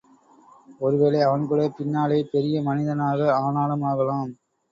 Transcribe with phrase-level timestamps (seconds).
[0.79, 4.31] ஒரு வேளை அவன்கூட பின்னாலே பெரிய மனிதனாக ஆனாலும் ஆகலாம்.